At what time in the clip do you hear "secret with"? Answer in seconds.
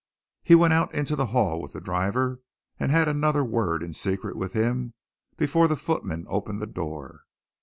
3.93-4.53